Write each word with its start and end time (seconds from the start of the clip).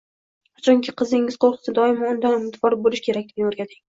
Qachonki 0.59 0.93
qizingiz 1.01 1.37
qo‘rqsa, 1.43 1.75
doimo 1.79 2.09
Undan 2.13 2.35
umidvor 2.39 2.77
bo‘lishi 2.87 3.07
kerakligini 3.09 3.49
o'rgating. 3.53 3.81